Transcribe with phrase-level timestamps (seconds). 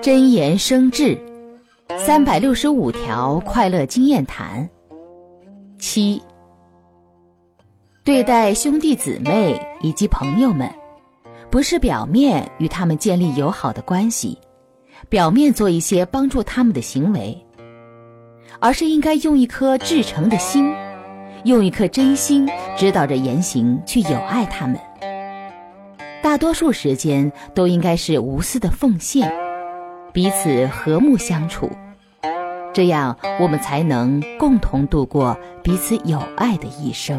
[0.00, 1.18] 真言生智，
[1.98, 4.68] 三百六十五条快乐经验谈。
[5.78, 6.22] 七，
[8.04, 10.72] 对待兄弟姊妹以及朋友们，
[11.50, 14.38] 不是表面与他们建立友好的关系，
[15.08, 17.36] 表面做一些帮助他们的行为，
[18.60, 20.72] 而是应该用一颗至诚的心，
[21.44, 24.78] 用一颗真心指导着言行去友爱他们。
[26.22, 29.41] 大多数时间都应该是无私的奉献。
[30.12, 31.70] 彼此和睦相处，
[32.74, 37.18] 这样我们才能共同度过彼此有爱的一生。